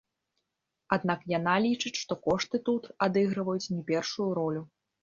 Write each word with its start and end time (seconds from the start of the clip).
Аднак 0.97 1.27
яна 1.33 1.53
лічыць, 1.67 1.93
што 2.03 2.19
кошты 2.27 2.63
тут 2.71 2.83
адыгрываюць 3.09 3.65
не 3.77 3.81
першую 3.95 4.31
ролю. 4.43 4.71